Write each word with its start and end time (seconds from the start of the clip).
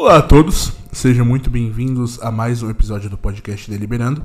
Olá 0.00 0.18
a 0.18 0.22
todos, 0.22 0.72
sejam 0.92 1.26
muito 1.26 1.50
bem-vindos 1.50 2.22
a 2.22 2.30
mais 2.30 2.62
um 2.62 2.70
episódio 2.70 3.10
do 3.10 3.18
podcast 3.18 3.68
Deliberando. 3.68 4.24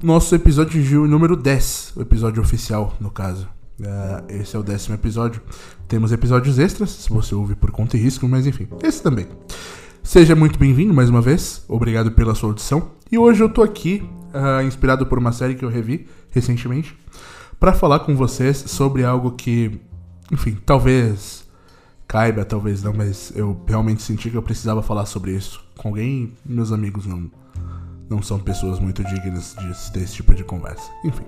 Nosso 0.00 0.32
episódio 0.36 0.80
de 0.80 0.94
número 0.94 1.36
10, 1.36 1.94
o 1.96 2.02
episódio 2.02 2.40
oficial, 2.40 2.94
no 3.00 3.10
caso. 3.10 3.48
Uh, 3.80 4.32
esse 4.32 4.54
é 4.54 4.58
o 4.58 4.62
décimo 4.62 4.94
episódio. 4.94 5.42
Temos 5.88 6.12
episódios 6.12 6.60
extras, 6.60 6.90
se 6.90 7.10
você 7.10 7.34
ouve 7.34 7.56
por 7.56 7.72
conta 7.72 7.96
e 7.96 8.00
risco, 8.00 8.28
mas 8.28 8.46
enfim, 8.46 8.68
esse 8.84 9.02
também. 9.02 9.26
Seja 10.00 10.36
muito 10.36 10.60
bem-vindo 10.60 10.94
mais 10.94 11.10
uma 11.10 11.20
vez, 11.20 11.64
obrigado 11.66 12.12
pela 12.12 12.32
sua 12.36 12.50
audição. 12.50 12.92
E 13.10 13.18
hoje 13.18 13.42
eu 13.42 13.48
tô 13.48 13.64
aqui, 13.64 14.08
uh, 14.32 14.62
inspirado 14.64 15.04
por 15.06 15.18
uma 15.18 15.32
série 15.32 15.56
que 15.56 15.64
eu 15.64 15.68
revi 15.68 16.06
recentemente, 16.30 16.96
para 17.58 17.72
falar 17.72 17.98
com 17.98 18.14
vocês 18.14 18.58
sobre 18.58 19.02
algo 19.04 19.32
que, 19.32 19.76
enfim, 20.30 20.56
talvez 20.64 21.49
caiba, 22.10 22.44
talvez 22.44 22.82
não, 22.82 22.92
mas 22.92 23.32
eu 23.36 23.56
realmente 23.68 24.02
senti 24.02 24.30
que 24.30 24.36
eu 24.36 24.42
precisava 24.42 24.82
falar 24.82 25.06
sobre 25.06 25.30
isso 25.30 25.64
com 25.78 25.90
alguém. 25.90 26.32
Meus 26.44 26.72
amigos 26.72 27.06
não, 27.06 27.30
não 28.08 28.20
são 28.20 28.36
pessoas 28.36 28.80
muito 28.80 29.04
dignas 29.04 29.54
de 29.56 29.92
ter 29.92 30.00
esse 30.00 30.14
tipo 30.14 30.34
de 30.34 30.42
conversa. 30.42 30.90
Enfim. 31.04 31.22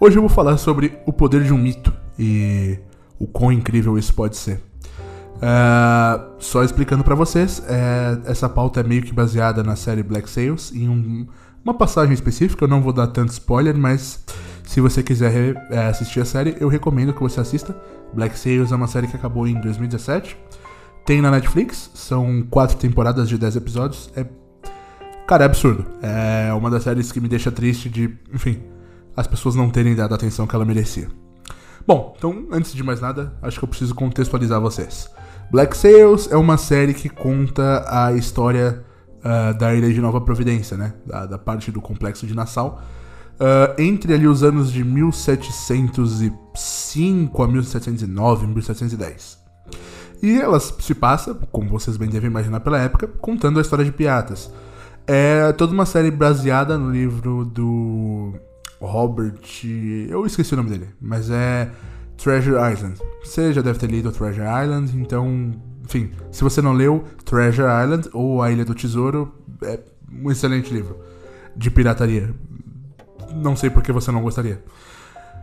Hoje 0.00 0.18
eu 0.18 0.22
vou 0.22 0.28
falar 0.28 0.56
sobre 0.56 0.98
o 1.06 1.12
poder 1.12 1.44
de 1.44 1.52
um 1.52 1.58
mito 1.58 1.92
e 2.18 2.76
o 3.20 3.26
quão 3.28 3.52
incrível 3.52 3.96
isso 3.96 4.12
pode 4.12 4.36
ser. 4.36 4.60
Uh, 5.36 6.34
só 6.40 6.64
explicando 6.64 7.04
para 7.04 7.14
vocês, 7.14 7.62
é, 7.68 8.18
essa 8.24 8.48
pauta 8.48 8.80
é 8.80 8.82
meio 8.82 9.02
que 9.02 9.12
baseada 9.12 9.62
na 9.62 9.76
série 9.76 10.02
Black 10.02 10.28
Sails, 10.28 10.72
em 10.74 10.88
um, 10.88 11.26
uma 11.64 11.74
passagem 11.74 12.14
específica, 12.14 12.64
eu 12.64 12.68
não 12.68 12.80
vou 12.80 12.92
dar 12.92 13.06
tanto 13.08 13.32
spoiler, 13.32 13.76
mas 13.76 14.24
se 14.64 14.80
você 14.80 15.02
quiser 15.02 15.56
é, 15.70 15.86
assistir 15.86 16.20
a 16.20 16.24
série, 16.24 16.56
eu 16.60 16.68
recomendo 16.68 17.12
que 17.12 17.20
você 17.20 17.40
assista. 17.40 17.76
Black 18.14 18.38
Sails 18.38 18.72
é 18.72 18.76
uma 18.76 18.86
série 18.86 19.06
que 19.06 19.16
acabou 19.16 19.46
em 19.46 19.60
2017. 19.60 20.36
Tem 21.04 21.20
na 21.20 21.30
Netflix, 21.30 21.90
são 21.94 22.42
quatro 22.48 22.76
temporadas 22.76 23.28
de 23.28 23.36
10 23.36 23.56
episódios. 23.56 24.10
É. 24.16 24.24
Cara, 25.26 25.44
é 25.44 25.46
absurdo. 25.46 25.84
É 26.02 26.52
uma 26.52 26.70
das 26.70 26.84
séries 26.84 27.12
que 27.12 27.20
me 27.20 27.28
deixa 27.28 27.50
triste 27.50 27.88
de, 27.88 28.16
enfim, 28.32 28.62
as 29.16 29.26
pessoas 29.26 29.54
não 29.54 29.70
terem 29.70 29.94
dado 29.94 30.12
a 30.12 30.14
atenção 30.14 30.46
que 30.46 30.54
ela 30.54 30.64
merecia. 30.64 31.08
Bom, 31.86 32.14
então, 32.16 32.46
antes 32.52 32.72
de 32.72 32.82
mais 32.82 33.00
nada, 33.00 33.32
acho 33.42 33.58
que 33.58 33.64
eu 33.64 33.68
preciso 33.68 33.94
contextualizar 33.94 34.60
vocês. 34.60 35.10
Black 35.50 35.76
Sails 35.76 36.30
é 36.30 36.36
uma 36.36 36.56
série 36.56 36.94
que 36.94 37.08
conta 37.08 37.84
a 37.88 38.12
história 38.12 38.84
uh, 39.20 39.58
da 39.58 39.74
ilha 39.74 39.92
de 39.92 40.00
Nova 40.00 40.20
Providência, 40.20 40.76
né? 40.76 40.94
Da, 41.06 41.26
da 41.26 41.38
parte 41.38 41.70
do 41.70 41.80
complexo 41.80 42.26
de 42.26 42.34
Nassau 42.34 42.82
Uh, 43.40 43.72
entre 43.80 44.12
ali 44.12 44.28
os 44.28 44.42
anos 44.42 44.70
de 44.70 44.84
1705 44.84 47.42
a 47.42 47.48
1709, 47.48 48.46
1710. 48.46 49.38
E 50.22 50.38
ela 50.38 50.60
se 50.60 50.94
passa, 50.94 51.34
como 51.50 51.70
vocês 51.70 51.96
bem 51.96 52.10
devem 52.10 52.28
imaginar 52.28 52.60
pela 52.60 52.78
época, 52.78 53.06
contando 53.06 53.58
a 53.58 53.62
história 53.62 53.82
de 53.82 53.92
piratas. 53.92 54.52
É 55.06 55.50
toda 55.52 55.72
uma 55.72 55.86
série 55.86 56.10
baseada 56.10 56.76
no 56.76 56.90
livro 56.90 57.46
do 57.46 58.34
Robert. 58.78 59.40
Eu 60.10 60.26
esqueci 60.26 60.52
o 60.52 60.58
nome 60.58 60.68
dele, 60.68 60.90
mas 61.00 61.30
é 61.30 61.70
Treasure 62.18 62.56
Island. 62.70 63.00
Você 63.24 63.54
já 63.54 63.62
deve 63.62 63.78
ter 63.78 63.90
lido 63.90 64.12
Treasure 64.12 64.46
Island, 64.62 64.94
então. 64.98 65.54
Enfim, 65.90 66.12
se 66.30 66.44
você 66.44 66.62
não 66.62 66.72
leu 66.72 67.04
Treasure 67.24 67.66
Island 67.82 68.08
ou 68.12 68.40
A 68.40 68.50
Ilha 68.50 68.64
do 68.64 68.74
Tesouro, 68.74 69.34
é 69.62 69.80
um 70.10 70.30
excelente 70.30 70.72
livro 70.72 70.96
de 71.56 71.68
pirataria 71.68 72.32
não 73.34 73.56
sei 73.56 73.70
por 73.70 73.82
que 73.82 73.92
você 73.92 74.10
não 74.10 74.22
gostaria. 74.22 74.62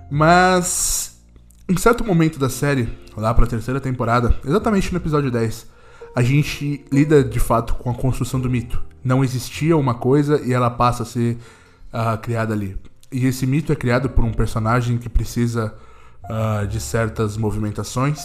Mas 0.10 1.20
em 1.68 1.78
certo 1.78 2.04
momento 2.04 2.40
da 2.40 2.50
série, 2.50 2.90
lá 3.16 3.34
para 3.34 3.46
a 3.46 3.48
terceira 3.48 3.80
temporada, 3.80 4.38
exatamente 4.46 4.92
no 4.92 5.00
episódio 5.00 5.32
10, 5.32 5.68
a 6.16 6.22
gente 6.22 6.86
lida 6.92 7.24
de 7.24 7.40
fato 7.40 7.76
com 7.76 7.90
a 7.90 7.94
construção 7.94 8.40
do 8.40 8.50
mito. 8.50 8.82
Não 9.04 9.24
existia 9.24 9.76
uma 9.76 9.96
coisa 9.96 10.42
e 10.44 10.54
ela 10.54 10.70
passa 10.70 11.04
a 11.04 11.06
ser 11.06 11.38
uh, 11.94 12.18
criada 12.22 12.54
ali. 12.54 12.78
E 13.12 13.26
esse 13.26 13.46
mito 13.46 13.72
é 13.72 13.76
criado 13.76 14.10
por 14.10 14.24
um 14.24 14.32
personagem 14.32 14.98
que 14.98 15.10
precisa 15.10 15.74
uh, 16.24 16.68
de 16.68 16.80
certas 16.80 17.38
movimentações 17.38 18.20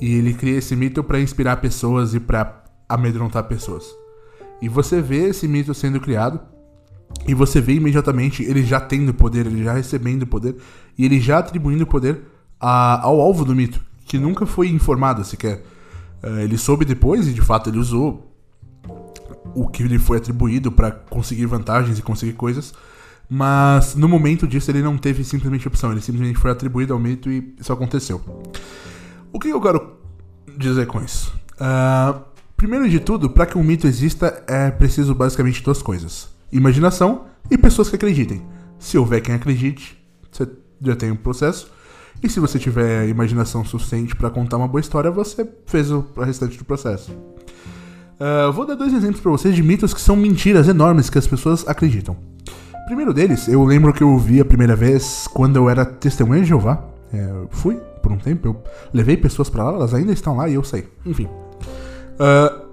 e 0.00 0.14
ele 0.14 0.34
cria 0.34 0.58
esse 0.58 0.74
mito 0.76 1.02
para 1.02 1.20
inspirar 1.20 1.56
pessoas 1.56 2.14
e 2.14 2.20
para 2.20 2.64
amedrontar 2.88 3.44
pessoas. 3.44 3.84
E 4.60 4.68
você 4.68 5.00
vê 5.00 5.28
esse 5.28 5.46
mito 5.46 5.74
sendo 5.74 6.00
criado 6.00 6.40
e 7.26 7.34
você 7.34 7.60
vê 7.60 7.74
imediatamente 7.74 8.42
ele 8.42 8.62
já 8.62 8.80
tendo 8.80 9.12
poder, 9.14 9.46
ele 9.46 9.64
já 9.64 9.72
recebendo 9.72 10.26
poder, 10.26 10.56
e 10.96 11.04
ele 11.04 11.20
já 11.20 11.38
atribuindo 11.38 11.86
poder 11.86 12.20
a, 12.60 13.02
ao 13.02 13.20
alvo 13.20 13.44
do 13.44 13.54
mito, 13.54 13.80
que 14.04 14.18
nunca 14.18 14.46
foi 14.46 14.68
informado 14.68 15.24
sequer. 15.24 15.64
Uh, 16.22 16.40
ele 16.40 16.56
soube 16.56 16.84
depois, 16.84 17.26
e 17.26 17.32
de 17.32 17.40
fato 17.40 17.70
ele 17.70 17.78
usou 17.78 18.32
o 19.54 19.68
que 19.68 19.82
lhe 19.82 19.98
foi 19.98 20.18
atribuído 20.18 20.70
para 20.70 20.90
conseguir 20.90 21.46
vantagens 21.46 21.98
e 21.98 22.02
conseguir 22.02 22.34
coisas, 22.34 22.74
mas 23.28 23.94
no 23.94 24.08
momento 24.08 24.46
disso 24.46 24.70
ele 24.70 24.82
não 24.82 24.96
teve 24.96 25.24
simplesmente 25.24 25.66
opção, 25.66 25.90
ele 25.90 26.00
simplesmente 26.00 26.38
foi 26.38 26.50
atribuído 26.50 26.92
ao 26.92 26.98
mito 26.98 27.30
e 27.30 27.54
isso 27.58 27.72
aconteceu. 27.72 28.20
O 29.36 29.38
que 29.38 29.48
eu 29.48 29.60
quero 29.60 29.98
dizer 30.56 30.86
com 30.86 30.98
isso? 30.98 31.30
Uh, 31.60 32.22
primeiro 32.56 32.88
de 32.88 32.98
tudo, 32.98 33.28
para 33.28 33.44
que 33.44 33.58
um 33.58 33.62
mito 33.62 33.86
exista 33.86 34.42
é 34.46 34.70
preciso 34.70 35.14
basicamente 35.14 35.62
duas 35.62 35.82
coisas 35.82 36.30
imaginação 36.50 37.26
e 37.50 37.58
pessoas 37.58 37.90
que 37.90 37.96
acreditem. 37.96 38.40
Se 38.78 38.96
houver 38.96 39.20
quem 39.20 39.34
acredite, 39.34 40.02
você 40.32 40.48
já 40.80 40.96
tem 40.96 41.10
um 41.10 41.16
processo. 41.16 41.70
E 42.22 42.30
se 42.30 42.40
você 42.40 42.58
tiver 42.58 43.10
imaginação 43.10 43.62
suficiente 43.62 44.16
para 44.16 44.30
contar 44.30 44.56
uma 44.56 44.66
boa 44.66 44.80
história, 44.80 45.10
você 45.10 45.46
fez 45.66 45.90
o 45.90 46.06
restante 46.16 46.56
do 46.56 46.64
processo. 46.64 47.12
Uh, 47.12 48.50
vou 48.54 48.64
dar 48.64 48.74
dois 48.74 48.94
exemplos 48.94 49.20
para 49.20 49.32
vocês 49.32 49.54
de 49.54 49.62
mitos 49.62 49.92
que 49.92 50.00
são 50.00 50.16
mentiras 50.16 50.66
enormes 50.66 51.10
que 51.10 51.18
as 51.18 51.26
pessoas 51.26 51.68
acreditam. 51.68 52.16
primeiro 52.86 53.12
deles, 53.12 53.48
eu 53.48 53.62
lembro 53.64 53.92
que 53.92 54.02
eu 54.02 54.08
ouvi 54.08 54.40
a 54.40 54.46
primeira 54.46 54.74
vez 54.74 55.28
quando 55.30 55.56
eu 55.56 55.68
era 55.68 55.84
testemunha 55.84 56.40
de 56.40 56.48
Jeová. 56.48 56.82
É, 57.12 57.46
fui 57.50 57.78
por 58.06 58.12
um 58.12 58.18
tempo, 58.18 58.46
eu 58.46 58.62
levei 58.92 59.16
pessoas 59.16 59.50
para 59.50 59.64
lá, 59.64 59.72
elas 59.72 59.92
ainda 59.92 60.12
estão 60.12 60.36
lá 60.36 60.48
e 60.48 60.54
eu 60.54 60.62
sei. 60.62 60.88
Enfim. 61.04 61.24
Uh, 61.24 62.66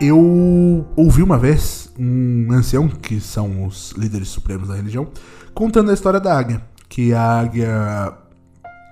eu 0.00 0.84
ouvi 0.96 1.22
uma 1.22 1.38
vez 1.38 1.92
um 1.96 2.48
ancião, 2.50 2.88
que 2.88 3.20
são 3.20 3.66
os 3.66 3.92
líderes 3.92 4.28
supremos 4.28 4.68
da 4.68 4.74
religião, 4.74 5.06
contando 5.54 5.92
a 5.92 5.94
história 5.94 6.18
da 6.18 6.36
águia. 6.36 6.60
Que 6.88 7.14
a 7.14 7.22
águia, 7.22 8.14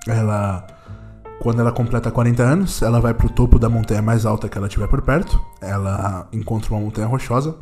ela, 0.07 0.65
quando 1.41 1.59
ela 1.59 1.73
completa 1.73 2.13
40 2.13 2.43
anos, 2.45 2.81
ela 2.81 3.01
vai 3.01 3.13
pro 3.13 3.29
topo 3.29 3.59
da 3.59 3.69
montanha 3.69 4.01
mais 4.01 4.25
alta 4.25 4.49
que 4.49 4.57
ela 4.57 4.69
tiver 4.69 4.87
por 4.87 5.03
perto. 5.03 5.41
Ela 5.61 6.29
encontra 6.33 6.73
uma 6.73 6.81
montanha 6.81 7.09
rochosa, 7.09 7.57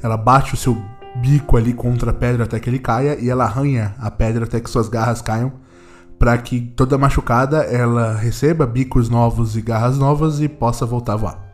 ela 0.00 0.16
bate 0.16 0.54
o 0.54 0.56
seu 0.56 0.80
bico 1.16 1.56
ali 1.56 1.72
contra 1.72 2.10
a 2.10 2.14
pedra 2.14 2.44
até 2.44 2.60
que 2.60 2.70
ele 2.70 2.78
caia 2.78 3.18
e 3.18 3.28
ela 3.28 3.44
arranha 3.44 3.94
a 3.98 4.10
pedra 4.10 4.44
até 4.44 4.60
que 4.60 4.70
suas 4.70 4.88
garras 4.88 5.20
caiam 5.20 5.52
para 6.22 6.38
que 6.38 6.60
toda 6.60 6.96
machucada 6.96 7.64
ela 7.64 8.14
receba 8.14 8.64
bicos 8.64 9.08
novos 9.08 9.56
e 9.56 9.60
garras 9.60 9.98
novas 9.98 10.40
e 10.40 10.48
possa 10.48 10.86
voltar 10.86 11.14
a 11.14 11.16
voar. 11.16 11.52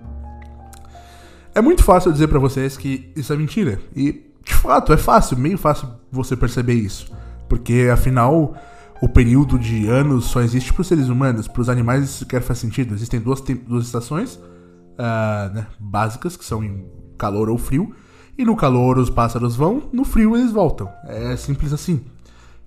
É 1.54 1.60
muito 1.62 1.82
fácil 1.82 2.12
dizer 2.12 2.28
para 2.28 2.38
vocês 2.38 2.76
que 2.76 3.10
isso 3.16 3.32
é 3.32 3.36
mentira. 3.38 3.80
E, 3.96 4.30
de 4.44 4.52
fato, 4.52 4.92
é 4.92 4.98
fácil, 4.98 5.38
meio 5.38 5.56
fácil 5.56 5.88
você 6.12 6.36
perceber 6.36 6.74
isso. 6.74 7.10
Porque, 7.48 7.88
afinal, 7.90 8.54
o 9.00 9.08
período 9.08 9.58
de 9.58 9.88
anos 9.88 10.26
só 10.26 10.42
existe 10.42 10.70
para 10.70 10.82
os 10.82 10.86
seres 10.86 11.08
humanos. 11.08 11.48
Para 11.48 11.62
os 11.62 11.70
animais 11.70 12.04
isso 12.04 12.18
sequer 12.18 12.42
faz 12.42 12.58
sentido. 12.58 12.92
Existem 12.92 13.18
duas, 13.20 13.40
duas 13.40 13.86
estações 13.86 14.34
uh, 14.34 15.54
né, 15.54 15.66
básicas, 15.80 16.36
que 16.36 16.44
são 16.44 16.62
em 16.62 16.84
calor 17.16 17.48
ou 17.48 17.56
frio. 17.56 17.94
E 18.36 18.44
no 18.44 18.54
calor 18.54 18.98
os 18.98 19.08
pássaros 19.08 19.56
vão, 19.56 19.84
no 19.94 20.04
frio 20.04 20.36
eles 20.36 20.52
voltam. 20.52 20.90
É 21.06 21.34
simples 21.38 21.72
assim. 21.72 22.04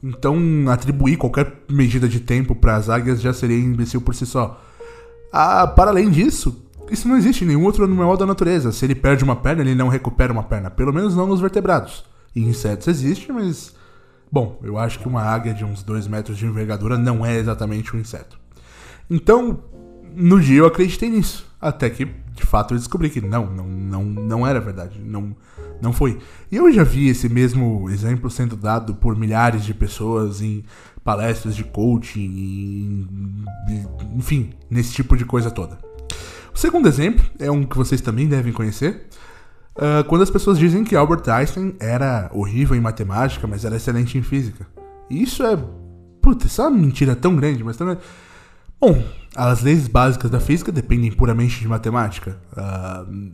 Então, 0.03 0.38
atribuir 0.69 1.17
qualquer 1.17 1.63
medida 1.69 2.07
de 2.07 2.19
tempo 2.19 2.56
para 2.56 2.75
as 2.75 2.89
águias 2.89 3.22
já 3.22 3.31
seria 3.31 3.57
imbecil 3.57 4.01
por 4.01 4.16
si 4.16 4.25
só. 4.25 4.59
Ah, 5.31 5.67
para 5.67 5.91
além 5.91 6.09
disso, 6.09 6.66
isso 6.90 7.08
não 7.08 7.16
existe 7.16 7.43
em 7.43 7.47
nenhum 7.47 7.64
outro 7.64 7.85
animal 7.85 8.17
da 8.17 8.25
natureza. 8.25 8.72
Se 8.72 8.84
ele 8.84 8.96
perde 8.96 9.23
uma 9.23 9.35
perna, 9.35 9.61
ele 9.61 9.75
não 9.75 9.87
recupera 9.87 10.34
uma 10.34 10.43
perna. 10.43 10.70
Pelo 10.70 10.91
menos 10.91 11.16
não 11.16 11.28
nos 11.28 11.40
vertebrados. 11.40 12.03
Em 12.35 12.43
insetos 12.43 12.87
existe, 12.87 13.31
mas. 13.31 13.73
Bom, 14.31 14.59
eu 14.64 14.78
acho 14.78 14.99
que 14.99 15.08
uma 15.08 15.22
águia 15.22 15.53
de 15.53 15.64
uns 15.64 15.84
2 15.84 16.08
metros 16.08 16.37
de 16.37 16.46
envergadura 16.46 16.97
não 16.97 17.25
é 17.25 17.37
exatamente 17.37 17.96
um 17.96 17.99
inseto. 17.99 18.40
Então, 19.09 19.59
no 20.16 20.40
dia 20.40 20.59
eu 20.59 20.66
acreditei 20.66 21.09
nisso. 21.09 21.46
Até 21.59 21.90
que, 21.90 22.08
de 22.33 22.43
fato, 22.43 22.73
eu 22.73 22.78
descobri 22.78 23.09
que 23.09 23.19
não, 23.22 23.45
não, 23.45 23.67
não, 23.67 24.03
não 24.03 24.47
era 24.47 24.59
verdade. 24.59 24.99
Não, 24.99 25.35
não 25.81 25.91
foi. 25.91 26.17
E 26.51 26.55
eu 26.55 26.72
já 26.72 26.83
vi 26.83 27.09
esse 27.09 27.28
mesmo 27.28 27.89
exemplo 27.89 28.29
sendo 28.29 28.55
dado 28.55 28.95
por 28.95 29.16
milhares 29.16 29.63
de 29.63 29.73
pessoas 29.73 30.41
em 30.41 30.63
palestras 31.03 31.55
de 31.55 31.63
coaching, 31.63 33.07
enfim, 34.16 34.51
nesse 34.69 34.93
tipo 34.93 35.17
de 35.17 35.25
coisa 35.25 35.49
toda. 35.49 35.78
O 36.53 36.57
segundo 36.57 36.87
exemplo 36.87 37.25
é 37.39 37.49
um 37.49 37.63
que 37.63 37.78
vocês 37.78 38.01
também 38.01 38.28
devem 38.28 38.53
conhecer. 38.53 39.07
Uh, 39.75 40.03
quando 40.07 40.22
as 40.22 40.29
pessoas 40.29 40.59
dizem 40.59 40.84
que 40.84 40.95
Albert 40.95 41.27
Einstein 41.29 41.75
era 41.79 42.29
horrível 42.34 42.75
em 42.75 42.81
matemática, 42.81 43.47
mas 43.47 43.66
era 43.66 43.77
excelente 43.77 44.17
em 44.17 44.22
física. 44.22 44.67
E 45.09 45.23
isso 45.23 45.43
é. 45.43 45.57
Puta, 46.22 46.45
isso 46.45 46.61
é 46.61 46.67
uma 46.67 46.77
mentira 46.77 47.16
tão 47.16 47.35
grande, 47.35 47.63
mas 47.63 47.77
tão 47.77 47.97
Bom, 48.81 49.03
as 49.35 49.61
leis 49.61 49.87
básicas 49.87 50.31
da 50.31 50.39
física 50.39 50.72
dependem 50.72 51.11
puramente 51.11 51.59
de 51.59 51.67
matemática. 51.67 52.41
Uh, 52.51 53.31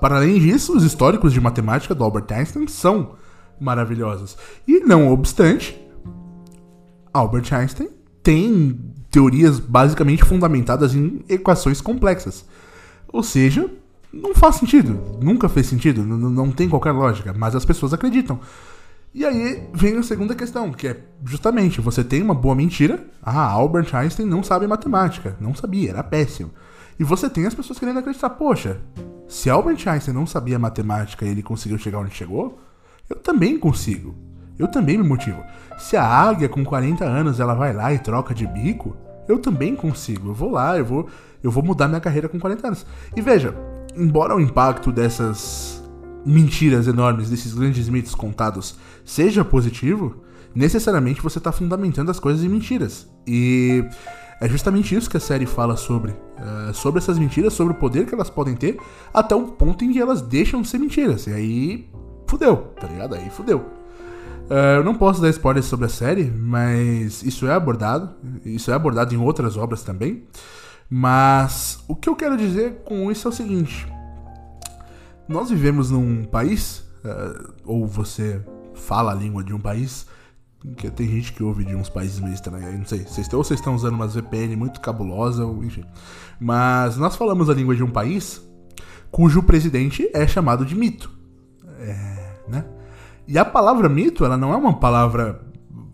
para 0.00 0.16
além 0.16 0.40
disso, 0.40 0.74
os 0.74 0.82
históricos 0.82 1.30
de 1.34 1.40
matemática 1.42 1.94
do 1.94 2.02
Albert 2.02 2.24
Einstein 2.30 2.66
são 2.66 3.16
maravilhosos. 3.60 4.34
E 4.66 4.80
não 4.80 5.12
obstante, 5.12 5.78
Albert 7.12 7.52
Einstein 7.52 7.90
tem 8.22 8.80
teorias 9.10 9.60
basicamente 9.60 10.24
fundamentadas 10.24 10.94
em 10.94 11.22
equações 11.28 11.82
complexas. 11.82 12.46
Ou 13.12 13.22
seja, 13.22 13.70
não 14.10 14.34
faz 14.34 14.56
sentido, 14.56 15.18
nunca 15.22 15.50
fez 15.50 15.66
sentido, 15.66 16.02
não, 16.02 16.30
não 16.30 16.50
tem 16.50 16.66
qualquer 16.66 16.92
lógica, 16.92 17.34
mas 17.36 17.54
as 17.54 17.66
pessoas 17.66 17.92
acreditam. 17.92 18.40
E 19.16 19.24
aí 19.24 19.66
vem 19.72 19.96
a 19.96 20.02
segunda 20.02 20.34
questão, 20.34 20.70
que 20.70 20.88
é 20.88 21.00
justamente 21.24 21.80
você 21.80 22.04
tem 22.04 22.20
uma 22.20 22.34
boa 22.34 22.54
mentira. 22.54 23.02
Ah, 23.22 23.50
Albert 23.50 23.88
Einstein 23.96 24.26
não 24.26 24.42
sabe 24.42 24.66
matemática. 24.66 25.34
Não 25.40 25.54
sabia, 25.54 25.88
era 25.88 26.04
péssimo. 26.04 26.50
E 27.00 27.02
você 27.02 27.30
tem 27.30 27.46
as 27.46 27.54
pessoas 27.54 27.78
querendo 27.78 27.98
acreditar, 27.98 28.28
poxa, 28.28 28.78
se 29.26 29.48
Albert 29.48 29.88
Einstein 29.88 30.12
não 30.12 30.26
sabia 30.26 30.58
matemática 30.58 31.24
e 31.24 31.30
ele 31.30 31.42
conseguiu 31.42 31.78
chegar 31.78 32.00
onde 32.00 32.14
chegou, 32.14 32.60
eu 33.08 33.16
também 33.16 33.58
consigo. 33.58 34.14
Eu 34.58 34.68
também 34.68 34.98
me 34.98 35.08
motivo. 35.08 35.42
Se 35.78 35.96
a 35.96 36.04
águia 36.04 36.46
com 36.46 36.62
40 36.62 37.02
anos 37.02 37.40
ela 37.40 37.54
vai 37.54 37.72
lá 37.72 37.94
e 37.94 37.98
troca 37.98 38.34
de 38.34 38.46
bico, 38.46 38.94
eu 39.26 39.38
também 39.38 39.74
consigo. 39.74 40.28
Eu 40.28 40.34
vou 40.34 40.50
lá, 40.50 40.76
eu 40.76 40.84
vou, 40.84 41.08
eu 41.42 41.50
vou 41.50 41.64
mudar 41.64 41.88
minha 41.88 42.02
carreira 42.02 42.28
com 42.28 42.38
40 42.38 42.66
anos. 42.66 42.86
E 43.16 43.22
veja, 43.22 43.56
embora 43.96 44.36
o 44.36 44.40
impacto 44.42 44.92
dessas 44.92 45.75
mentiras 46.26 46.88
enormes, 46.88 47.30
desses 47.30 47.54
grandes 47.54 47.88
mitos 47.88 48.14
contados, 48.14 48.74
seja 49.04 49.44
positivo, 49.44 50.22
necessariamente 50.54 51.22
você 51.22 51.38
está 51.38 51.52
fundamentando 51.52 52.10
as 52.10 52.18
coisas 52.18 52.44
em 52.44 52.48
mentiras. 52.48 53.08
E 53.26 53.84
é 54.40 54.48
justamente 54.48 54.94
isso 54.94 55.08
que 55.08 55.16
a 55.16 55.20
série 55.20 55.46
fala 55.46 55.76
sobre. 55.76 56.12
Uh, 56.12 56.74
sobre 56.74 56.98
essas 56.98 57.18
mentiras, 57.18 57.54
sobre 57.54 57.72
o 57.72 57.76
poder 57.76 58.06
que 58.06 58.14
elas 58.14 58.28
podem 58.28 58.54
ter, 58.54 58.78
até 59.14 59.34
o 59.34 59.44
ponto 59.44 59.84
em 59.84 59.92
que 59.92 60.00
elas 60.00 60.20
deixam 60.20 60.60
de 60.60 60.68
ser 60.68 60.78
mentiras. 60.78 61.26
E 61.26 61.32
aí, 61.32 61.90
fudeu, 62.26 62.56
tá 62.78 62.86
ligado? 62.86 63.14
Aí 63.14 63.30
fudeu. 63.30 63.58
Uh, 64.50 64.78
eu 64.78 64.84
não 64.84 64.94
posso 64.94 65.20
dar 65.20 65.30
spoilers 65.30 65.66
sobre 65.66 65.86
a 65.86 65.88
série, 65.88 66.24
mas 66.24 67.22
isso 67.22 67.46
é 67.46 67.54
abordado. 67.54 68.10
Isso 68.44 68.70
é 68.70 68.74
abordado 68.74 69.14
em 69.14 69.18
outras 69.18 69.56
obras 69.56 69.82
também. 69.82 70.24
Mas 70.88 71.82
o 71.88 71.96
que 71.96 72.08
eu 72.08 72.14
quero 72.14 72.36
dizer 72.36 72.82
com 72.84 73.10
isso 73.10 73.26
é 73.26 73.30
o 73.30 73.34
seguinte: 73.34 73.86
nós 75.28 75.50
vivemos 75.50 75.90
num 75.90 76.24
país, 76.24 76.84
uh, 77.04 77.54
ou 77.64 77.86
você 77.86 78.44
fala 78.74 79.12
a 79.12 79.14
língua 79.14 79.42
de 79.42 79.52
um 79.52 79.58
país, 79.58 80.06
que 80.76 80.90
tem 80.90 81.08
gente 81.08 81.32
que 81.32 81.42
ouve 81.42 81.64
de 81.64 81.74
uns 81.74 81.88
países 81.88 82.18
meio 82.18 82.34
estranhos, 82.34 82.78
não 82.78 82.84
sei, 82.84 83.00
vocês, 83.00 83.32
ou 83.32 83.44
vocês 83.44 83.60
estão 83.60 83.74
usando 83.74 83.94
uma 83.94 84.06
VPN 84.06 84.56
muito 84.56 84.80
cabulosa, 84.80 85.44
ou 85.44 85.62
enfim. 85.62 85.84
Mas 86.40 86.96
nós 86.96 87.16
falamos 87.16 87.48
a 87.48 87.54
língua 87.54 87.74
de 87.74 87.82
um 87.82 87.90
país 87.90 88.42
cujo 89.10 89.42
presidente 89.42 90.10
é 90.12 90.26
chamado 90.26 90.64
de 90.64 90.74
mito. 90.74 91.10
É, 91.78 92.40
né? 92.48 92.64
E 93.26 93.38
a 93.38 93.44
palavra 93.44 93.88
mito, 93.88 94.24
ela 94.24 94.36
não 94.36 94.52
é 94.52 94.56
uma 94.56 94.78
palavra 94.78 95.40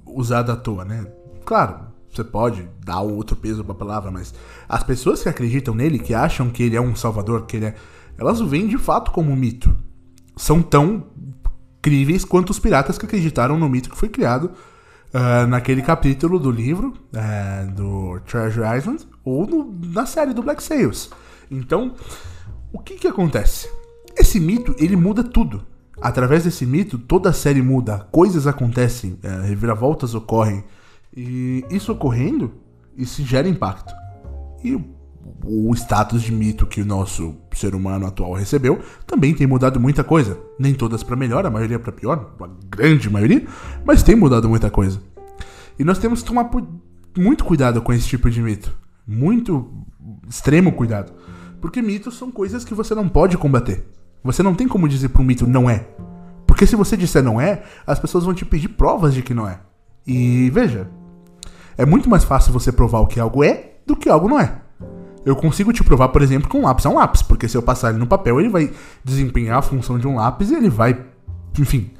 usada 0.06 0.52
à 0.52 0.56
toa, 0.56 0.84
né? 0.84 1.06
Claro, 1.44 1.80
você 2.10 2.22
pode 2.22 2.68
dar 2.84 3.00
outro 3.00 3.36
peso 3.36 3.64
para 3.64 3.72
a 3.72 3.78
palavra, 3.78 4.10
mas 4.10 4.34
as 4.68 4.82
pessoas 4.82 5.22
que 5.22 5.28
acreditam 5.28 5.74
nele, 5.74 5.98
que 5.98 6.14
acham 6.14 6.50
que 6.50 6.62
ele 6.62 6.76
é 6.76 6.80
um 6.80 6.94
salvador, 6.94 7.46
que 7.46 7.56
ele 7.56 7.66
é, 7.66 7.74
elas 8.18 8.40
o 8.40 8.46
veem 8.46 8.66
de 8.66 8.78
fato 8.78 9.10
como 9.10 9.30
um 9.30 9.36
mito. 9.36 9.74
São 10.36 10.62
tão 10.62 11.06
críveis 11.80 12.24
quanto 12.24 12.50
os 12.50 12.58
piratas 12.58 12.96
que 12.96 13.06
acreditaram 13.06 13.58
no 13.58 13.68
mito 13.68 13.90
que 13.90 13.96
foi 13.96 14.08
criado 14.08 14.52
uh, 15.12 15.46
naquele 15.48 15.82
capítulo 15.82 16.38
do 16.38 16.50
livro 16.50 16.94
uh, 17.12 17.72
do 17.72 18.20
Treasure 18.20 18.78
Island 18.78 19.06
ou 19.24 19.46
no, 19.46 19.74
na 19.92 20.06
série 20.06 20.32
do 20.32 20.42
Black 20.42 20.62
Sails. 20.62 21.10
Então, 21.50 21.94
o 22.72 22.78
que 22.78 22.94
que 22.94 23.08
acontece? 23.08 23.68
Esse 24.16 24.38
mito 24.40 24.74
ele 24.78 24.96
muda 24.96 25.22
tudo. 25.22 25.66
Através 26.00 26.44
desse 26.44 26.66
mito, 26.66 26.98
toda 26.98 27.30
a 27.30 27.32
série 27.32 27.62
muda, 27.62 28.08
coisas 28.10 28.46
acontecem, 28.46 29.12
uh, 29.12 29.46
reviravoltas 29.46 30.14
ocorrem. 30.14 30.64
E 31.14 31.64
isso 31.70 31.92
ocorrendo, 31.92 32.52
isso 32.96 33.22
gera 33.24 33.48
impacto. 33.48 33.92
E 34.64 34.78
o 35.44 35.74
status 35.74 36.22
de 36.22 36.32
mito 36.32 36.66
que 36.66 36.80
o 36.80 36.86
nosso 36.86 37.34
ser 37.52 37.74
humano 37.74 38.06
atual 38.06 38.32
recebeu 38.32 38.80
também 39.06 39.34
tem 39.34 39.46
mudado 39.46 39.80
muita 39.80 40.04
coisa. 40.04 40.38
Nem 40.58 40.74
todas 40.74 41.02
para 41.02 41.16
melhor, 41.16 41.44
a 41.44 41.50
maioria 41.50 41.78
para 41.78 41.92
pior, 41.92 42.34
a 42.40 42.48
grande 42.68 43.10
maioria, 43.10 43.46
mas 43.84 44.02
tem 44.02 44.14
mudado 44.14 44.48
muita 44.48 44.70
coisa. 44.70 45.00
E 45.78 45.84
nós 45.84 45.98
temos 45.98 46.22
que 46.22 46.28
tomar 46.28 46.50
muito 47.16 47.44
cuidado 47.44 47.82
com 47.82 47.92
esse 47.92 48.06
tipo 48.06 48.30
de 48.30 48.40
mito. 48.40 48.72
Muito 49.06 49.68
extremo 50.28 50.72
cuidado. 50.72 51.12
Porque 51.60 51.82
mitos 51.82 52.16
são 52.16 52.30
coisas 52.30 52.64
que 52.64 52.74
você 52.74 52.94
não 52.94 53.08
pode 53.08 53.36
combater. 53.36 53.86
Você 54.22 54.42
não 54.42 54.54
tem 54.54 54.68
como 54.68 54.88
dizer 54.88 55.08
para 55.08 55.22
um 55.22 55.24
mito 55.24 55.46
não 55.46 55.68
é. 55.68 55.86
Porque 56.46 56.66
se 56.66 56.76
você 56.76 56.96
disser 56.96 57.22
não 57.22 57.40
é, 57.40 57.62
as 57.86 57.98
pessoas 57.98 58.24
vão 58.24 58.34
te 58.34 58.44
pedir 58.44 58.68
provas 58.68 59.14
de 59.14 59.22
que 59.22 59.34
não 59.34 59.48
é. 59.48 59.60
E 60.06 60.50
veja, 60.50 60.88
é 61.76 61.84
muito 61.84 62.08
mais 62.08 62.24
fácil 62.24 62.52
você 62.52 62.70
provar 62.70 63.00
o 63.00 63.06
que 63.06 63.18
algo 63.18 63.42
é 63.42 63.72
do 63.86 63.96
que 63.96 64.08
algo 64.08 64.28
não 64.28 64.38
é. 64.38 64.61
Eu 65.24 65.36
consigo 65.36 65.72
te 65.72 65.84
provar, 65.84 66.08
por 66.08 66.20
exemplo, 66.20 66.48
que 66.48 66.56
um 66.56 66.64
lápis 66.64 66.84
é 66.84 66.88
um 66.88 66.94
lápis, 66.94 67.22
porque 67.22 67.48
se 67.48 67.56
eu 67.56 67.62
passar 67.62 67.90
ele 67.90 67.98
no 67.98 68.06
papel, 68.06 68.40
ele 68.40 68.48
vai 68.48 68.72
desempenhar 69.04 69.58
a 69.58 69.62
função 69.62 69.98
de 69.98 70.06
um 70.06 70.16
lápis 70.16 70.50
e 70.50 70.54
ele 70.54 70.68
vai, 70.68 71.00
enfim, 71.58 71.92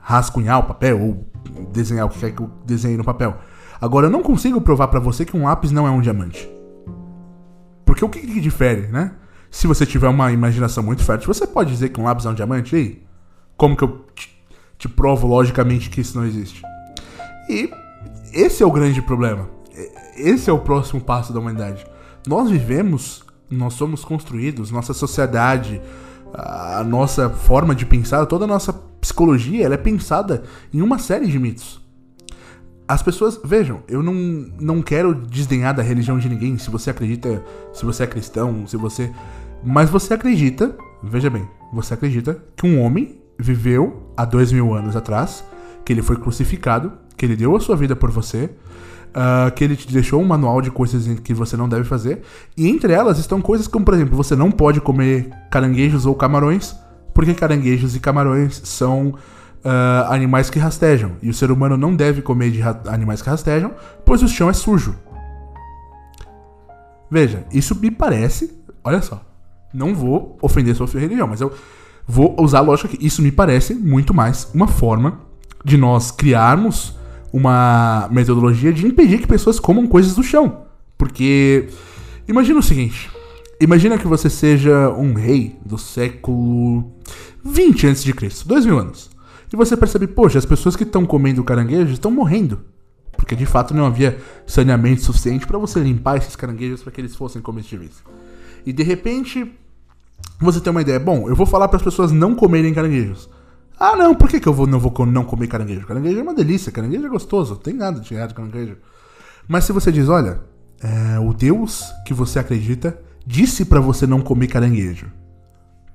rascunhar 0.00 0.58
o 0.58 0.64
papel 0.64 1.00
ou 1.00 1.28
desenhar 1.72 2.06
o 2.06 2.08
que 2.08 2.18
quer 2.18 2.32
que 2.32 2.42
eu 2.42 2.50
desenhe 2.64 2.96
no 2.96 3.04
papel. 3.04 3.36
Agora, 3.80 4.06
eu 4.06 4.10
não 4.10 4.22
consigo 4.22 4.60
provar 4.60 4.88
para 4.88 4.98
você 4.98 5.24
que 5.24 5.36
um 5.36 5.44
lápis 5.44 5.70
não 5.70 5.86
é 5.86 5.90
um 5.90 6.00
diamante. 6.00 6.48
Porque 7.84 8.04
o 8.04 8.08
que, 8.08 8.20
que 8.20 8.40
difere, 8.40 8.88
né? 8.88 9.12
Se 9.50 9.66
você 9.66 9.86
tiver 9.86 10.08
uma 10.08 10.32
imaginação 10.32 10.82
muito 10.82 11.02
fértil, 11.02 11.32
você 11.32 11.46
pode 11.46 11.70
dizer 11.70 11.90
que 11.90 12.00
um 12.00 12.04
lápis 12.04 12.26
é 12.26 12.30
um 12.30 12.34
diamante? 12.34 12.74
E 12.74 12.78
aí? 12.78 13.02
Como 13.56 13.76
que 13.76 13.84
eu 13.84 14.04
te, 14.14 14.44
te 14.76 14.88
provo 14.88 15.26
logicamente 15.26 15.88
que 15.88 16.00
isso 16.00 16.18
não 16.18 16.26
existe? 16.26 16.62
E 17.48 17.70
esse 18.32 18.62
é 18.62 18.66
o 18.66 18.70
grande 18.70 19.00
problema. 19.00 19.48
Esse 20.16 20.50
é 20.50 20.52
o 20.52 20.58
próximo 20.58 21.00
passo 21.00 21.32
da 21.32 21.38
humanidade. 21.38 21.86
Nós 22.28 22.50
vivemos, 22.50 23.24
nós 23.50 23.72
somos 23.72 24.04
construídos, 24.04 24.70
nossa 24.70 24.92
sociedade, 24.92 25.80
a 26.34 26.84
nossa 26.84 27.30
forma 27.30 27.74
de 27.74 27.86
pensar, 27.86 28.26
toda 28.26 28.44
a 28.44 28.46
nossa 28.46 28.70
psicologia, 29.00 29.64
ela 29.64 29.76
é 29.76 29.78
pensada 29.78 30.42
em 30.70 30.82
uma 30.82 30.98
série 30.98 31.26
de 31.26 31.38
mitos. 31.38 31.80
As 32.86 33.02
pessoas, 33.02 33.40
vejam, 33.42 33.80
eu 33.88 34.02
não, 34.02 34.12
não 34.60 34.82
quero 34.82 35.14
desdenhar 35.14 35.74
da 35.74 35.82
religião 35.82 36.18
de 36.18 36.28
ninguém, 36.28 36.58
se 36.58 36.70
você 36.70 36.90
acredita, 36.90 37.42
se 37.72 37.82
você 37.86 38.02
é 38.02 38.06
cristão, 38.06 38.66
se 38.66 38.76
você. 38.76 39.10
Mas 39.64 39.88
você 39.88 40.12
acredita, 40.12 40.76
veja 41.02 41.30
bem, 41.30 41.48
você 41.72 41.94
acredita 41.94 42.44
que 42.54 42.66
um 42.66 42.82
homem 42.82 43.22
viveu 43.38 44.12
há 44.14 44.26
dois 44.26 44.52
mil 44.52 44.74
anos 44.74 44.94
atrás, 44.96 45.42
que 45.82 45.94
ele 45.94 46.02
foi 46.02 46.16
crucificado, 46.16 46.92
que 47.18 47.26
ele 47.26 47.36
deu 47.36 47.54
a 47.56 47.60
sua 47.60 47.76
vida 47.76 47.96
por 47.96 48.10
você, 48.10 48.48
uh, 49.08 49.50
que 49.54 49.64
ele 49.64 49.76
te 49.76 49.92
deixou 49.92 50.22
um 50.22 50.24
manual 50.24 50.62
de 50.62 50.70
coisas 50.70 51.06
que 51.20 51.34
você 51.34 51.56
não 51.56 51.68
deve 51.68 51.84
fazer. 51.84 52.22
E 52.56 52.68
entre 52.68 52.92
elas 52.92 53.18
estão 53.18 53.40
coisas 53.40 53.66
como, 53.66 53.84
por 53.84 53.94
exemplo, 53.94 54.16
você 54.16 54.36
não 54.36 54.50
pode 54.50 54.80
comer 54.80 55.28
caranguejos 55.50 56.06
ou 56.06 56.14
camarões, 56.14 56.74
porque 57.12 57.34
caranguejos 57.34 57.96
e 57.96 58.00
camarões 58.00 58.62
são 58.64 59.08
uh, 59.08 60.10
animais 60.10 60.48
que 60.48 60.58
rastejam. 60.58 61.12
E 61.20 61.28
o 61.28 61.34
ser 61.34 61.50
humano 61.50 61.76
não 61.76 61.94
deve 61.94 62.22
comer 62.22 62.50
de 62.50 62.62
animais 62.86 63.20
que 63.20 63.28
rastejam, 63.28 63.72
pois 64.04 64.22
o 64.22 64.28
chão 64.28 64.48
é 64.48 64.52
sujo. 64.52 64.94
Veja, 67.10 67.44
isso 67.52 67.74
me 67.74 67.90
parece. 67.90 68.56
Olha 68.84 69.02
só. 69.02 69.22
Não 69.74 69.94
vou 69.94 70.38
ofender 70.40 70.74
sua 70.74 70.86
religião, 70.86 71.26
mas 71.26 71.40
eu 71.40 71.52
vou 72.06 72.34
usar 72.40 72.58
a 72.58 72.62
lógica 72.62 72.88
que 72.88 73.04
isso 73.04 73.20
me 73.20 73.30
parece 73.30 73.74
muito 73.74 74.14
mais 74.14 74.48
uma 74.54 74.66
forma 74.66 75.20
de 75.64 75.76
nós 75.76 76.10
criarmos 76.10 76.96
uma 77.32 78.08
metodologia 78.10 78.72
de 78.72 78.86
impedir 78.86 79.18
que 79.18 79.26
pessoas 79.26 79.60
comam 79.60 79.86
coisas 79.86 80.14
do 80.14 80.22
chão. 80.22 80.64
Porque 80.96 81.68
imagina 82.26 82.58
o 82.58 82.62
seguinte: 82.62 83.10
imagina 83.60 83.98
que 83.98 84.06
você 84.06 84.28
seja 84.28 84.90
um 84.90 85.14
rei 85.14 85.56
do 85.64 85.78
século 85.78 86.92
20 87.44 87.86
a.C., 87.86 88.14
dois 88.44 88.66
mil 88.66 88.78
anos. 88.78 89.10
E 89.52 89.56
você 89.56 89.76
percebe, 89.76 90.06
poxa, 90.06 90.38
as 90.38 90.44
pessoas 90.44 90.76
que 90.76 90.82
estão 90.82 91.06
comendo 91.06 91.42
caranguejos 91.42 91.92
estão 91.92 92.10
morrendo. 92.10 92.60
Porque 93.16 93.34
de 93.34 93.46
fato 93.46 93.74
não 93.74 93.86
havia 93.86 94.18
saneamento 94.46 95.02
suficiente 95.02 95.46
para 95.46 95.58
você 95.58 95.80
limpar 95.80 96.18
esses 96.18 96.36
caranguejos 96.36 96.82
para 96.82 96.92
que 96.92 97.00
eles 97.00 97.16
fossem 97.16 97.42
comestíveis. 97.42 98.02
E 98.64 98.72
de 98.72 98.82
repente, 98.82 99.50
você 100.40 100.60
tem 100.60 100.70
uma 100.70 100.82
ideia: 100.82 101.00
bom, 101.00 101.28
eu 101.28 101.34
vou 101.34 101.46
falar 101.46 101.68
para 101.68 101.78
as 101.78 101.82
pessoas 101.82 102.12
não 102.12 102.34
comerem 102.34 102.74
caranguejos. 102.74 103.28
Ah, 103.78 103.94
não, 103.96 104.14
por 104.14 104.28
que, 104.28 104.40
que 104.40 104.48
eu 104.48 104.52
vou, 104.52 104.66
não 104.66 104.80
vou 104.80 105.06
não 105.06 105.24
comer 105.24 105.46
caranguejo? 105.46 105.86
Caranguejo 105.86 106.18
é 106.18 106.22
uma 106.22 106.34
delícia, 106.34 106.72
caranguejo 106.72 107.06
é 107.06 107.08
gostoso, 107.08 107.54
não 107.54 107.60
tem 107.60 107.74
nada 107.74 108.00
de 108.00 108.14
errado 108.14 108.34
com 108.34 108.42
caranguejo. 108.42 108.76
Mas 109.46 109.64
se 109.64 109.72
você 109.72 109.92
diz, 109.92 110.08
olha, 110.08 110.40
é, 110.80 111.18
o 111.18 111.32
Deus 111.32 111.84
que 112.04 112.12
você 112.12 112.38
acredita 112.38 112.98
disse 113.26 113.64
para 113.64 113.80
você 113.80 114.06
não 114.06 114.20
comer 114.20 114.48
caranguejo. 114.48 115.06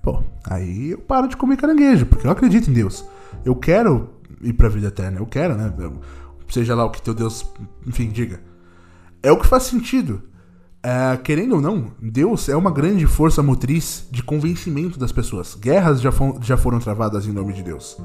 Pô, 0.02 0.24
aí 0.46 0.92
eu 0.92 1.00
paro 1.00 1.28
de 1.28 1.36
comer 1.36 1.58
caranguejo, 1.58 2.06
porque 2.06 2.28
eu 2.28 2.32
acredito 2.32 2.70
em 2.70 2.74
Deus. 2.74 3.06
Eu 3.44 3.56
quero 3.56 4.10
ir 4.42 4.54
pra 4.54 4.70
vida 4.70 4.88
eterna, 4.88 5.20
eu 5.20 5.26
quero, 5.26 5.56
né? 5.56 5.74
seja 6.50 6.76
lá 6.76 6.86
o 6.86 6.92
que 6.92 7.02
teu 7.02 7.14
Deus, 7.14 7.46
enfim, 7.86 8.10
diga. 8.10 8.40
É 9.22 9.32
o 9.32 9.40
que 9.40 9.48
faz 9.48 9.64
sentido. 9.64 10.22
É, 10.84 11.16
querendo 11.18 11.56
ou 11.56 11.62
não, 11.62 11.94
Deus 12.02 12.50
é 12.50 12.56
uma 12.58 12.70
grande 12.70 13.08
força 13.08 13.42
motriz 13.42 14.06
de 14.12 14.22
convencimento 14.22 15.00
das 15.00 15.14
pessoas. 15.14 15.56
Guerras 15.56 16.02
já, 16.02 16.12
já 16.42 16.58
foram 16.58 16.80
travadas 16.80 17.26
em 17.26 17.32
nome 17.32 17.54
de 17.54 17.64
Deus. 17.64 17.98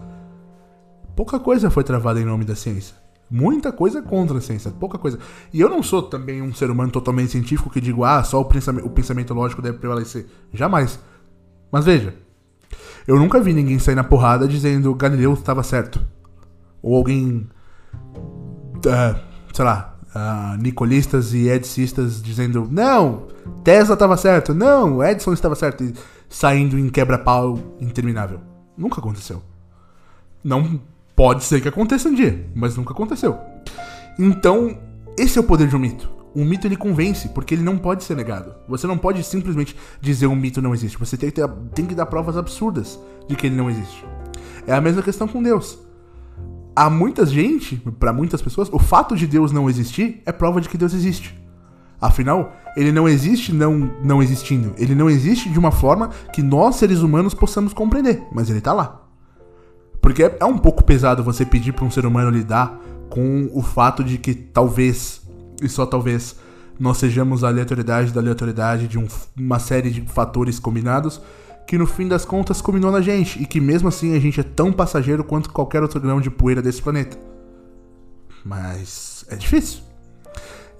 Pouca 1.17 1.41
coisa 1.41 1.71
foi 1.71 1.83
travada 1.83 2.21
em 2.21 2.25
nome 2.25 2.45
da 2.45 2.55
ciência. 2.55 2.95
Muita 3.29 3.73
coisa 3.73 4.01
contra 4.01 4.39
a 4.39 4.41
ciência, 4.41 4.71
pouca 4.71 4.97
coisa. 4.97 5.19
E 5.53 5.61
eu 5.61 5.69
não 5.69 5.83
sou 5.83 6.03
também 6.03 6.41
um 6.41 6.55
ser 6.55 6.71
humano 6.71 6.93
totalmente 6.93 7.33
científico 7.33 7.69
que 7.69 7.81
digo, 7.81 8.05
ah, 8.05 8.23
só 8.23 8.41
o 8.41 8.45
pensamento, 8.45 8.87
o 8.87 8.91
pensamento 8.91 9.35
lógico 9.35 9.61
deve 9.61 9.79
prevalecer. 9.79 10.27
Jamais. 10.55 11.01
Mas 11.71 11.85
veja, 11.85 12.15
eu 13.09 13.19
nunca 13.19 13.41
vi 13.41 13.53
ninguém 13.53 13.79
sair 13.81 13.97
na 13.97 14.05
porrada 14.05 14.47
dizendo 14.47 14.95
Galileu 14.95 15.35
estava 15.35 15.65
certo. 15.65 16.01
Ou 16.81 16.97
alguém. 16.97 17.49
Uh, 18.77 19.21
sei 19.53 19.65
lá, 19.65 19.98
uh, 20.15 20.57
nicolistas 20.61 21.33
e 21.35 21.49
edicistas 21.49 22.23
dizendo: 22.23 22.69
não, 22.71 23.29
Tesla 23.65 23.95
estava 23.95 24.17
certo, 24.17 24.55
não, 24.55 25.03
Edison 25.03 25.33
estava 25.33 25.55
certo, 25.55 25.85
e 25.85 25.93
saindo 26.29 26.79
em 26.79 26.89
quebra-pau 26.89 27.59
interminável. 27.81 28.41
Nunca 28.77 29.01
aconteceu. 29.01 29.43
Não 30.43 30.81
pode 31.17 31.45
ser 31.45 31.61
que 31.61 31.69
aconteça 31.69 32.09
um 32.09 32.15
dia, 32.15 32.49
mas 32.55 32.77
nunca 32.77 32.93
aconteceu. 32.93 33.37
Então, 34.19 34.79
esse 35.19 35.39
é 35.39 35.41
o 35.41 35.45
poder 35.45 35.69
de 35.69 35.77
um 35.77 35.79
mito. 35.79 36.09
Um 36.35 36.45
mito 36.45 36.67
ele 36.67 36.77
convence, 36.77 37.29
porque 37.31 37.55
ele 37.55 37.63
não 37.63 37.77
pode 37.77 38.05
ser 38.05 38.15
negado. 38.15 38.55
Você 38.69 38.87
não 38.87 38.97
pode 38.97 39.25
simplesmente 39.25 39.75
dizer 40.01 40.27
um 40.27 40.37
mito 40.37 40.63
não 40.63 40.75
existe. 40.75 40.99
Você 40.99 41.17
tem 41.17 41.31
que, 41.31 41.35
ter, 41.35 41.49
tem 41.75 41.87
que 41.87 41.95
dar 41.95 42.07
provas 42.07 42.37
absurdas 42.37 43.01
de 43.27 43.35
que 43.35 43.47
ele 43.47 43.57
não 43.57 43.69
existe. 43.69 44.05
É 44.67 44.73
a 44.73 44.81
mesma 44.81 45.03
questão 45.03 45.27
com 45.27 45.43
Deus 45.43 45.79
há 46.79 46.89
muita 46.89 47.27
gente, 47.27 47.77
para 47.99 48.13
muitas 48.13 48.41
pessoas, 48.41 48.69
o 48.73 48.79
fato 48.79 49.17
de 49.17 49.27
Deus 49.27 49.51
não 49.51 49.69
existir 49.69 50.23
é 50.25 50.31
prova 50.31 50.61
de 50.61 50.69
que 50.69 50.79
Deus 50.79 50.95
existe. 50.95 51.37
Afinal, 52.01 52.53
ele 52.77 52.93
não 52.93 53.09
existe 53.09 53.53
não, 53.53 53.91
não 54.05 54.23
existindo. 54.23 54.73
Ele 54.79 54.95
não 54.95 55.11
existe 55.11 55.51
de 55.51 55.59
uma 55.59 55.73
forma 55.73 56.11
que 56.33 56.41
nós, 56.41 56.77
seres 56.77 57.01
humanos, 57.01 57.35
possamos 57.35 57.73
compreender. 57.73 58.23
Mas 58.33 58.49
ele 58.49 58.61
tá 58.61 58.73
lá. 58.73 59.03
Porque 60.01 60.23
é, 60.23 60.37
é 60.39 60.45
um 60.45 60.57
pouco 60.57 60.85
pesado 60.85 61.25
você 61.25 61.45
pedir 61.45 61.73
para 61.73 61.85
um 61.85 61.91
ser 61.91 62.07
humano 62.07 62.31
lidar 62.31 62.79
com 63.11 63.51
o 63.53 63.61
fato 63.61 64.05
de 64.05 64.17
que 64.17 64.33
talvez, 64.33 65.23
e 65.61 65.69
só 65.69 65.85
talvez, 65.85 66.37
nós 66.79 66.99
sejamos 66.99 67.43
a 67.43 67.49
aleatoriedade 67.49 68.13
da 68.13 68.21
aleatoriedade 68.21 68.87
de 68.87 68.97
um, 68.97 69.09
uma 69.37 69.59
série 69.59 69.91
de 69.91 70.03
fatores 70.03 70.61
combinados 70.61 71.21
que 71.69 71.77
no 71.77 71.87
fim 71.87 72.09
das 72.09 72.25
contas 72.25 72.63
combinou 72.63 72.91
na 72.91 73.03
gente 73.03 73.43
e 73.43 73.45
que 73.45 73.61
mesmo 73.61 73.89
assim 73.89 74.17
a 74.17 74.19
gente 74.19 74.41
é 74.41 74.43
tão 74.43 74.73
passageiro 74.73 75.23
quanto 75.23 75.53
qualquer 75.53 75.83
outro 75.83 76.01
grão 76.01 76.19
de 76.19 76.31
poeira 76.31 76.63
desse 76.63 76.81
planeta. 76.81 77.19
Mas 78.43 79.27
é 79.29 79.37
difícil. 79.37 79.83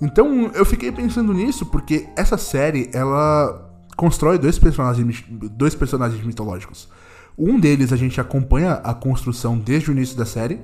Então 0.01 0.51
eu 0.55 0.65
fiquei 0.65 0.91
pensando 0.91 1.35
nisso 1.35 1.67
porque 1.67 2.09
essa 2.17 2.39
série 2.39 2.89
ela 2.95 3.71
constrói 3.99 4.39
dois 4.39 4.59
personagens, 4.59 5.25
dois 5.29 5.75
personagens 5.75 6.25
mitológicos. 6.25 6.89
Um 7.37 7.61
deles 7.61 7.93
a 7.93 7.97
gente 7.97 8.19
acompanha 8.19 8.73
a 8.83 8.95
construção 8.95 9.59
desde 9.59 9.91
o 9.91 9.93
início 9.93 10.17
da 10.17 10.25
série 10.25 10.59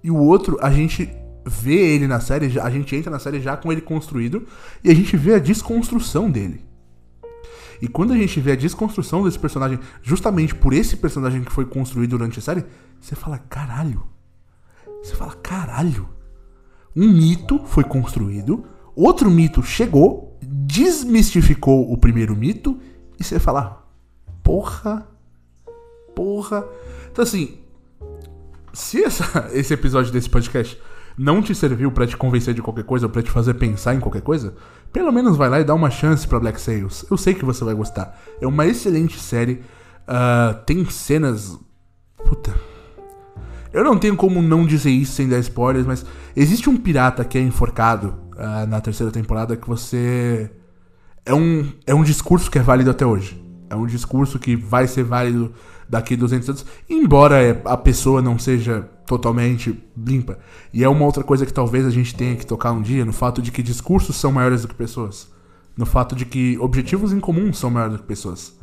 e 0.00 0.12
o 0.12 0.16
outro 0.16 0.58
a 0.62 0.70
gente 0.70 1.10
vê 1.44 1.92
ele 1.92 2.06
na 2.06 2.20
série, 2.20 2.56
a 2.60 2.70
gente 2.70 2.94
entra 2.94 3.10
na 3.10 3.18
série 3.18 3.40
já 3.40 3.56
com 3.56 3.72
ele 3.72 3.80
construído 3.80 4.46
e 4.84 4.92
a 4.92 4.94
gente 4.94 5.16
vê 5.16 5.34
a 5.34 5.40
desconstrução 5.40 6.30
dele. 6.30 6.67
E 7.80 7.88
quando 7.88 8.12
a 8.12 8.16
gente 8.16 8.40
vê 8.40 8.52
a 8.52 8.56
desconstrução 8.56 9.24
desse 9.24 9.38
personagem, 9.38 9.78
justamente 10.02 10.54
por 10.54 10.72
esse 10.72 10.96
personagem 10.96 11.44
que 11.44 11.52
foi 11.52 11.64
construído 11.64 12.10
durante 12.10 12.38
a 12.38 12.42
série, 12.42 12.64
você 13.00 13.14
fala, 13.14 13.38
caralho. 13.38 14.04
Você 15.02 15.14
fala, 15.14 15.34
caralho. 15.34 16.08
Um 16.94 17.08
mito 17.12 17.60
foi 17.66 17.84
construído, 17.84 18.64
outro 18.96 19.30
mito 19.30 19.62
chegou, 19.62 20.36
desmistificou 20.42 21.92
o 21.92 21.96
primeiro 21.96 22.34
mito, 22.34 22.80
e 23.18 23.24
você 23.24 23.38
fala, 23.38 23.86
porra, 24.42 25.06
porra. 26.14 26.66
Então 27.12 27.22
assim, 27.22 27.58
se 28.72 29.04
essa, 29.04 29.48
esse 29.54 29.72
episódio 29.72 30.12
desse 30.12 30.28
podcast 30.28 30.80
não 31.18 31.42
te 31.42 31.54
serviu 31.54 31.90
para 31.90 32.06
te 32.06 32.16
convencer 32.16 32.54
de 32.54 32.62
qualquer 32.62 32.84
coisa, 32.84 33.08
para 33.08 33.22
te 33.22 33.30
fazer 33.30 33.54
pensar 33.54 33.94
em 33.94 34.00
qualquer 34.00 34.22
coisa, 34.22 34.54
pelo 34.92 35.12
menos 35.12 35.36
vai 35.36 35.48
lá 35.48 35.60
e 35.60 35.64
dá 35.64 35.74
uma 35.74 35.90
chance 35.90 36.26
para 36.26 36.38
Black 36.38 36.60
Sails. 36.60 37.04
Eu 37.10 37.16
sei 37.16 37.34
que 37.34 37.44
você 37.44 37.64
vai 37.64 37.74
gostar. 37.74 38.18
É 38.40 38.46
uma 38.46 38.66
excelente 38.66 39.18
série. 39.18 39.62
Uh, 40.06 40.54
tem 40.64 40.88
cenas. 40.88 41.58
Puta. 42.16 42.54
Eu 43.72 43.84
não 43.84 43.98
tenho 43.98 44.16
como 44.16 44.40
não 44.40 44.64
dizer 44.64 44.90
isso 44.90 45.12
sem 45.12 45.28
dar 45.28 45.38
spoilers, 45.40 45.86
mas 45.86 46.06
existe 46.34 46.70
um 46.70 46.76
pirata 46.76 47.24
que 47.24 47.36
é 47.36 47.40
enforcado 47.40 48.14
uh, 48.34 48.66
na 48.66 48.80
terceira 48.80 49.12
temporada 49.12 49.56
que 49.56 49.68
você. 49.68 50.50
É 51.26 51.34
um, 51.34 51.70
é 51.86 51.94
um 51.94 52.02
discurso 52.02 52.50
que 52.50 52.58
é 52.58 52.62
válido 52.62 52.90
até 52.90 53.04
hoje. 53.04 53.44
É 53.68 53.76
um 53.76 53.86
discurso 53.86 54.38
que 54.38 54.56
vai 54.56 54.86
ser 54.86 55.02
válido 55.02 55.52
daqui 55.88 56.16
200 56.16 56.48
anos, 56.48 56.66
embora 56.88 57.60
a 57.64 57.76
pessoa 57.76 58.20
não 58.20 58.38
seja 58.38 58.82
totalmente 59.06 59.82
limpa. 59.96 60.38
E 60.72 60.84
é 60.84 60.88
uma 60.88 61.04
outra 61.04 61.24
coisa 61.24 61.46
que 61.46 61.52
talvez 61.52 61.86
a 61.86 61.90
gente 61.90 62.14
tenha 62.14 62.36
que 62.36 62.46
tocar 62.46 62.72
um 62.72 62.82
dia, 62.82 63.04
no 63.04 63.12
fato 63.12 63.40
de 63.40 63.50
que 63.50 63.62
discursos 63.62 64.16
são 64.16 64.30
maiores 64.30 64.62
do 64.62 64.68
que 64.68 64.74
pessoas. 64.74 65.30
No 65.76 65.86
fato 65.86 66.14
de 66.14 66.26
que 66.26 66.58
objetivos 66.58 67.12
em 67.12 67.20
comum 67.20 67.52
são 67.52 67.70
maiores 67.70 67.96
do 67.96 68.02
que 68.02 68.08
pessoas. 68.08 68.58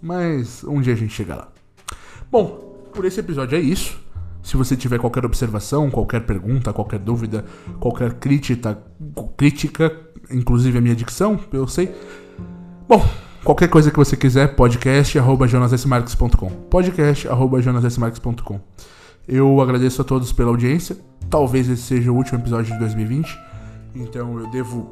Mas 0.00 0.64
um 0.64 0.80
dia 0.80 0.94
a 0.94 0.96
gente 0.96 1.12
chega 1.12 1.34
lá. 1.34 1.48
Bom, 2.30 2.88
por 2.94 3.04
esse 3.04 3.20
episódio 3.20 3.56
é 3.56 3.60
isso. 3.60 4.00
Se 4.42 4.56
você 4.56 4.76
tiver 4.76 4.98
qualquer 4.98 5.24
observação, 5.24 5.90
qualquer 5.90 6.24
pergunta, 6.24 6.72
qualquer 6.72 6.98
dúvida, 6.98 7.44
qualquer 7.78 8.14
crítica, 8.14 8.82
crítica, 9.36 9.96
inclusive 10.30 10.78
a 10.78 10.80
minha 10.80 10.96
dicção, 10.96 11.38
eu 11.52 11.68
sei. 11.68 11.94
Bom, 12.88 13.06
qualquer 13.44 13.68
coisa 13.68 13.90
que 13.90 13.96
você 13.96 14.16
quiser, 14.16 14.54
podcast 14.54 15.18
arroba. 15.18 15.46
Podcast 16.70 17.28
arroba. 17.28 17.60
Eu 19.26 19.60
agradeço 19.60 20.02
a 20.02 20.04
todos 20.04 20.32
pela 20.32 20.50
audiência. 20.50 20.96
Talvez 21.30 21.68
esse 21.68 21.82
seja 21.82 22.10
o 22.10 22.16
último 22.16 22.38
episódio 22.38 22.72
de 22.72 22.78
2020. 22.78 23.38
Então 23.94 24.38
eu 24.38 24.50
devo 24.50 24.90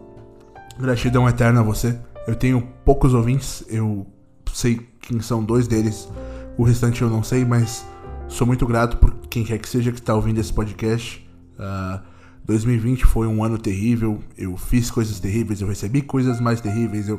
gratidão 0.78 1.28
eterna 1.28 1.60
a 1.60 1.62
você. 1.62 1.98
Eu 2.26 2.34
tenho 2.34 2.62
poucos 2.84 3.14
ouvintes, 3.14 3.64
eu 3.68 4.06
sei 4.52 4.86
quem 5.00 5.20
são 5.20 5.42
dois 5.42 5.66
deles. 5.66 6.08
O 6.56 6.62
restante 6.62 7.02
eu 7.02 7.08
não 7.08 7.22
sei, 7.22 7.44
mas 7.44 7.84
sou 8.28 8.46
muito 8.46 8.66
grato 8.66 8.98
por 8.98 9.12
quem 9.28 9.44
quer 9.44 9.58
que 9.58 9.68
seja 9.68 9.90
que 9.90 9.98
está 9.98 10.14
ouvindo 10.14 10.38
esse 10.38 10.52
podcast. 10.52 11.26
Uh, 11.58 11.62
ah, 11.62 12.02
2020 12.44 13.04
foi 13.06 13.26
um 13.26 13.42
ano 13.42 13.58
terrível. 13.58 14.20
Eu 14.36 14.56
fiz 14.56 14.90
coisas 14.90 15.18
terríveis, 15.18 15.60
eu 15.60 15.68
recebi 15.68 16.02
coisas 16.02 16.40
mais 16.40 16.60
terríveis. 16.60 17.08
Eu, 17.08 17.18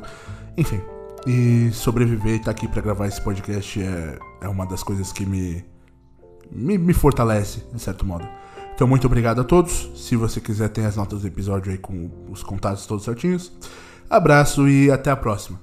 enfim, 0.56 0.80
e 1.26 1.70
sobreviver 1.72 2.32
e 2.32 2.36
estar 2.36 2.46
tá 2.46 2.50
aqui 2.50 2.66
para 2.68 2.82
gravar 2.82 3.06
esse 3.06 3.20
podcast 3.20 3.82
é, 3.82 4.18
é 4.40 4.48
uma 4.48 4.66
das 4.66 4.82
coisas 4.82 5.12
que 5.12 5.24
me 5.24 5.64
me, 6.50 6.76
me 6.76 6.92
fortalece, 6.92 7.62
de 7.72 7.80
certo 7.80 8.04
modo. 8.04 8.28
Então, 8.74 8.86
muito 8.86 9.06
obrigado 9.06 9.40
a 9.40 9.44
todos. 9.44 9.90
Se 9.94 10.16
você 10.16 10.40
quiser, 10.40 10.68
tem 10.68 10.84
as 10.84 10.96
notas 10.96 11.22
do 11.22 11.26
episódio 11.26 11.72
aí 11.72 11.78
com 11.78 12.10
os 12.30 12.42
contatos 12.42 12.86
todos 12.86 13.04
certinhos. 13.04 13.52
Abraço 14.08 14.68
e 14.68 14.90
até 14.90 15.10
a 15.10 15.16
próxima. 15.16 15.60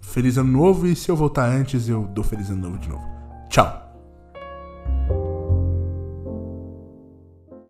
Feliz 0.00 0.36
ano 0.36 0.52
novo 0.52 0.86
e 0.86 0.94
se 0.94 1.10
eu 1.10 1.16
voltar 1.16 1.48
antes, 1.48 1.88
eu 1.88 2.04
dou 2.04 2.22
feliz 2.22 2.50
ano 2.50 2.68
novo 2.68 2.78
de 2.78 2.88
novo. 2.88 3.04
Tchau. 3.48 3.83